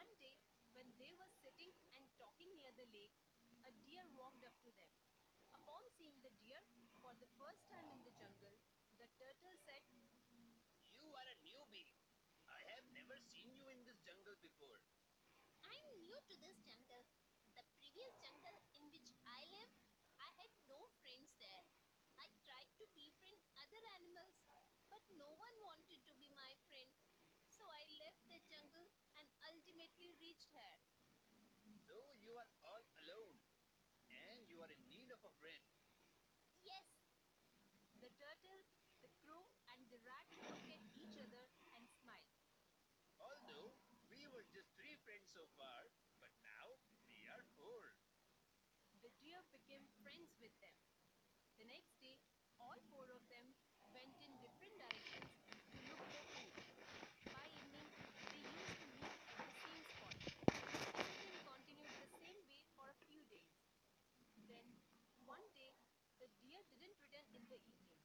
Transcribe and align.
One 0.00 0.16
day, 0.16 0.40
when 0.72 0.88
they 0.96 1.12
were 1.12 1.28
sitting 1.44 1.76
and 1.92 2.08
talking 2.16 2.48
near 2.56 2.72
the 2.72 2.88
lake, 2.88 3.12
a 3.68 3.70
deer 3.84 4.00
walked 4.16 4.40
up 4.48 4.56
to 4.64 4.72
them. 4.72 4.88
Upon 5.52 5.84
seeing 5.92 6.16
the 6.24 6.32
deer 6.40 6.56
for 7.04 7.12
the 7.20 7.28
first 7.36 7.68
time 7.68 7.84
in 7.92 8.00
the 8.00 8.16
jungle, 8.16 8.56
the 8.96 9.04
turtle 9.20 9.52
said, 9.60 9.84
You 10.96 11.12
are 11.12 11.28
a 11.28 11.36
newbie. 11.44 11.92
I 12.48 12.64
have 12.80 12.88
never 12.96 13.20
seen 13.28 13.52
you 13.52 13.68
in 13.68 13.84
this 13.84 14.00
jungle 14.00 14.40
before. 14.40 14.80
I 15.68 15.76
am 15.76 15.92
new 16.00 16.16
to 16.16 16.34
this 16.48 16.56
jungle. 16.64 17.04
The 17.52 17.64
previous 17.76 18.16
jungle 18.24 18.56
friends 45.10 45.34
so 45.34 45.42
far, 45.58 45.82
but 46.22 46.30
now 46.38 46.66
we 47.10 47.18
are 47.34 47.42
four. 47.58 47.82
The 49.02 49.10
deer 49.18 49.42
became 49.50 49.82
friends 50.06 50.30
with 50.38 50.54
them. 50.62 50.78
The 51.58 51.66
next 51.66 51.98
day, 51.98 52.14
all 52.62 52.78
four 52.94 53.10
of 53.10 53.18
them 53.26 53.50
went 53.90 54.14
in 54.22 54.30
different 54.38 54.70
directions 54.78 55.34
to 55.74 55.78
look 55.90 55.98
for 56.14 56.22
food. 56.30 56.54
By 57.34 57.42
evening, 57.58 57.90
they 57.90 58.38
used 58.38 58.76
to 58.78 58.86
meet 58.86 59.10
at 59.34 59.50
the 59.50 59.58
same 59.66 59.82
spot. 59.98 60.14
Everything 60.94 61.34
continued 61.42 61.94
the 61.98 62.10
same 62.14 62.38
way 62.46 62.62
for 62.78 62.86
a 62.86 62.98
few 63.10 63.26
days. 63.34 63.50
Then, 64.46 64.78
one 65.26 65.42
day, 65.58 65.74
the 66.22 66.30
deer 66.38 66.62
didn't 66.70 66.94
return 67.02 67.26
in 67.34 67.42
the 67.50 67.58
evening. 67.66 67.98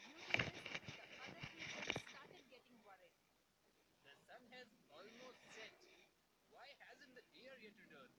Due 0.00 0.16
to 0.16 0.48
this, 0.48 0.80
the 0.96 1.16
other 1.28 1.44
three 1.52 1.68
friends 1.76 1.92
started 2.08 2.40
getting 2.48 2.80
worried. 2.80 3.20
The 4.08 4.16
sun 4.24 4.48
has 4.56 4.72
almost 4.88 5.44
set. 5.52 5.76
Why 6.48 6.64
hasn't 6.80 7.12
the 7.12 7.24
deer 7.36 7.52
yet 7.60 7.76
returned? 7.76 8.16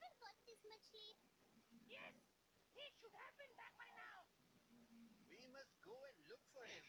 Never 0.00 0.18
got 0.18 0.34
this 0.46 0.58
much 0.66 0.82
sleep. 0.90 1.18
Yes, 1.86 2.14
he 2.74 2.84
should 2.98 3.14
have 3.14 3.34
been 3.38 3.54
back 3.54 3.74
by 3.78 3.86
now. 3.94 4.26
We 5.30 5.38
must 5.54 5.70
go 5.86 5.94
and 5.94 6.18
look 6.26 6.42
for 6.50 6.66
him. 6.66 6.84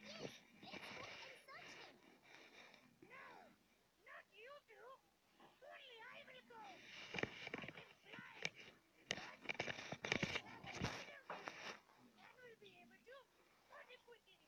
Yes, 0.00 0.24
let's 0.64 0.88
go 0.96 1.04
and 1.04 1.40
search 1.44 1.72
him. 1.84 1.96
No, 3.12 3.28
not 4.08 4.24
you 4.32 4.48
two. 4.64 4.88
Only 5.60 5.98
I 6.00 6.16
will 6.24 6.44
go. 6.48 6.64
I 6.64 7.68
can 7.76 7.90
fly. 8.08 8.40
But 9.12 9.20
I 9.20 10.48
have 10.48 10.64
a 10.72 10.88
better 10.96 11.20
wing 11.28 11.52
and 12.16 12.32
will 12.40 12.58
be 12.64 12.72
able 12.80 13.00
to 13.12 13.16
put 13.68 13.84
it 13.92 14.00
quickly. 14.08 14.40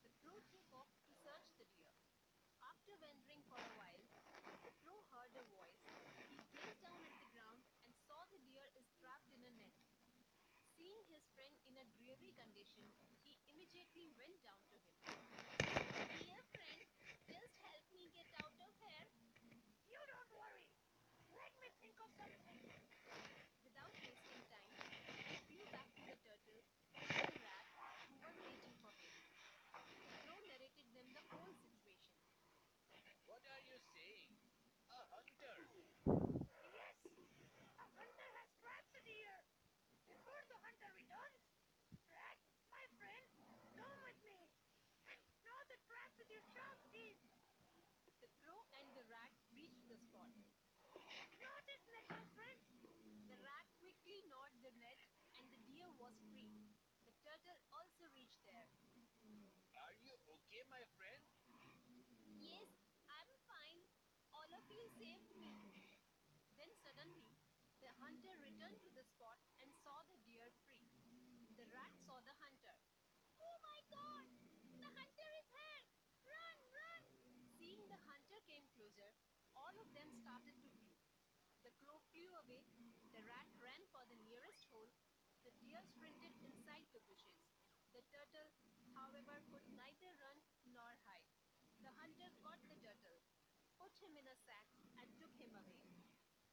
The 0.00 0.12
crow 0.24 0.40
took 0.48 0.64
off 0.72 0.88
to 1.04 1.12
search 1.20 1.48
the 1.60 1.66
deer. 1.76 1.92
After 2.64 2.96
wandering 3.00 3.42
for 3.48 3.58
a 3.60 3.72
while, 3.76 4.04
the 4.64 4.72
crow 4.80 5.00
heard 5.12 5.32
a 5.36 5.44
voice. 5.52 5.80
He 6.30 6.36
gazed 6.56 6.80
down 6.80 7.00
at 7.00 7.14
the 7.20 7.28
ground 7.34 7.60
and 7.84 7.92
saw 8.06 8.20
the 8.30 8.40
deer 8.48 8.64
is 8.78 8.86
trapped 9.00 9.28
in 9.34 9.40
a 9.44 9.52
net. 9.60 9.76
Seeing 10.76 11.04
his 11.12 11.24
friend 11.36 11.52
in 11.80 11.88
a 11.88 11.96
dreary 11.96 12.36
condition, 12.36 12.84
he 13.24 13.40
immediately 13.48 14.12
went 14.12 14.36
down 14.44 14.60
to 14.68 14.76
him. 14.76 15.00
Dear 16.20 16.44
friend, 16.52 16.80
just 17.24 17.56
help 17.56 17.84
me 17.96 18.04
get 18.12 18.28
out 18.36 18.52
of 18.52 18.72
here. 18.84 19.08
You 19.88 20.00
don't 20.04 20.28
worry. 20.36 20.68
Let 21.32 21.52
me 21.56 21.72
think 21.80 21.96
of 22.04 22.12
something. 22.20 22.60
Without 23.64 23.96
wasting 23.96 24.44
time, 24.52 24.68
he 25.24 25.36
flew 25.48 25.64
back 25.72 25.88
to 25.96 26.02
the 26.04 26.16
turtle 26.20 26.60
and 27.00 27.32
the 27.32 27.40
rat 27.48 27.66
who 27.72 28.12
were 28.28 28.36
waiting 28.44 28.76
for 28.84 28.92
him. 29.00 29.16
Crow 29.72 30.36
narrated 30.36 30.88
them 30.92 31.08
the 31.16 31.24
whole 31.32 31.54
situation. 31.64 32.20
What 33.24 33.40
are 33.40 33.62
you 33.64 33.80
saying? 33.88 34.36
A 34.84 35.00
hunter. 35.16 35.56
Yes, 36.76 36.96
a 37.72 37.86
hunter 37.96 38.28
has 38.36 38.48
trapped 38.60 38.92
the 38.92 39.00
deer. 39.00 39.32
Before 40.12 40.42
the 40.44 40.58
hunter 40.60 40.90
returns, 40.98 41.40
Rat, 42.10 42.38
my 42.74 42.84
friend, 42.98 43.26
come 43.78 43.98
with 44.02 44.18
me 44.26 44.38
and 45.10 45.20
gnaw 45.46 45.62
the 45.70 45.78
trap 45.86 46.10
with 46.18 46.26
your 46.26 46.42
sharp 46.50 46.78
teeth. 46.90 47.22
The 48.18 48.30
crow 48.42 48.62
and 48.78 48.88
the 48.98 49.06
rat 49.10 49.30
reached 49.54 49.86
the 49.86 49.94
spot. 49.94 50.34
Gnaw 51.38 51.58
this 51.70 51.82
net, 51.86 52.06
my 52.10 52.24
friend. 52.34 52.58
The 53.30 53.38
rat 53.46 53.66
quickly 53.78 54.26
gnawed 54.26 54.54
the 54.62 54.74
net 54.82 54.98
and 55.38 55.46
the 55.54 55.60
deer 55.70 55.89
was 56.00 56.16
free. 56.32 56.48
The 57.04 57.12
turtle 57.20 57.60
also 57.76 58.08
reached 58.16 58.40
there. 58.48 58.72
Are 59.76 59.92
you 60.00 60.16
okay, 60.16 60.64
my 60.72 60.80
friend? 60.96 61.20
Yes, 62.40 62.72
I'm 63.04 63.28
fine. 63.44 63.84
All 64.32 64.48
of 64.48 64.64
you 64.72 64.80
saved 64.96 65.28
me. 65.36 65.52
Then 66.56 66.72
suddenly, 66.80 67.28
the 67.84 67.92
hunter 68.00 68.32
returned 68.40 68.80
to 68.80 68.90
the 68.96 69.04
spot 69.12 69.44
and 69.60 69.68
saw 69.84 70.00
the 70.08 70.16
deer 70.24 70.48
free. 70.64 70.88
The 71.60 71.68
rat 71.68 71.92
saw 72.08 72.16
the 72.24 72.32
hunter. 72.40 72.76
Oh 73.36 73.60
my 73.60 73.84
god! 73.92 74.24
The 74.80 74.88
hunter 74.96 75.28
is 75.36 75.48
here! 75.52 75.84
Run, 76.24 76.56
run! 76.72 77.02
Seeing 77.60 77.84
the 77.92 78.00
hunter 78.08 78.40
came 78.48 78.64
closer, 78.72 79.12
all 79.52 79.76
of 79.76 79.88
them 79.92 80.08
started 80.16 80.56
to 80.64 80.68
flee. 80.80 80.96
The 81.60 81.76
crow 81.84 82.00
flew 82.08 82.32
away, 82.48 82.64
the 83.12 83.20
rat 83.28 83.52
ran 83.60 83.84
for 83.92 84.00
the 84.08 84.16
nearest 84.24 84.64
hole, 84.72 84.88
the 85.44 85.52
deer 85.60 85.80
sprinted 85.84 86.36
inside 86.44 86.84
the 86.92 87.00
bushes. 87.08 87.40
The 87.96 88.04
turtle, 88.12 88.50
however, 88.92 89.40
could 89.48 89.64
neither 89.72 90.12
run 90.20 90.38
nor 90.68 90.90
hide. 91.08 91.32
The 91.80 91.92
hunter 91.96 92.28
caught 92.44 92.60
the 92.68 92.76
turtle, 92.80 93.20
put 93.80 93.96
him 94.00 94.16
in 94.16 94.28
a 94.28 94.36
sack, 94.44 94.68
and 95.00 95.08
took 95.16 95.32
him 95.40 95.56
away. 95.56 95.80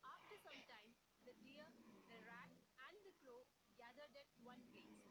After 0.03 0.35
some 0.39 0.61
time, 0.71 0.95
the 1.27 1.35
deer, 1.43 1.67
the 2.07 2.19
rat, 2.23 2.51
and 2.87 2.97
the 3.03 3.15
crow 3.19 3.43
gathered 3.75 4.15
at 4.15 4.31
one 4.39 4.63
place. 4.71 5.06